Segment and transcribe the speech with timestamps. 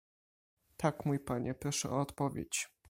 [0.77, 2.71] "Tak, mój panie proszę o odpowiedź."